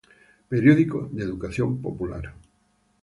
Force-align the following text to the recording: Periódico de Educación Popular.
Periódico 0.51 0.99
de 1.15 1.21
Educación 1.27 1.69
Popular. 1.85 2.25